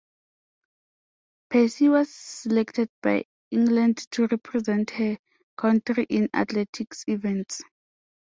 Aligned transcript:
Piercy 1.51 1.87
was 1.87 2.11
selected 2.11 2.89
by 3.03 3.23
England 3.51 3.97
to 4.09 4.25
represent 4.25 4.89
her 4.89 5.15
country 5.57 6.07
in 6.09 6.27
athletics 6.33 7.03
events. 7.07 7.61